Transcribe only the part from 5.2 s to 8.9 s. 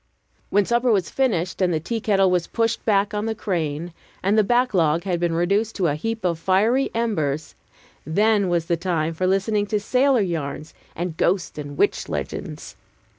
reduced to a heap of fiery embers, then was the